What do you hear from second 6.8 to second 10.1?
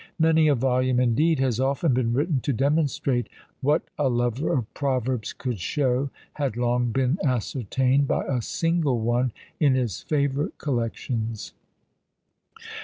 been ascertained by a single one in his